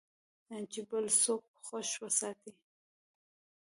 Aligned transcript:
چې 0.71 0.79
بل 0.89 1.05
څوک 1.21 1.43
خوښ 1.65 1.89
وساتې. 2.01 2.51